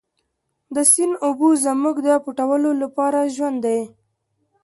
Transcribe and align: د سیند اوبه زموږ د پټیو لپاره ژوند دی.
د 0.75 0.77
سیند 0.91 1.13
اوبه 1.25 1.47
زموږ 1.65 1.95
د 2.07 2.09
پټیو 2.23 2.71
لپاره 2.83 3.19
ژوند 3.35 3.57
دی. 3.65 3.79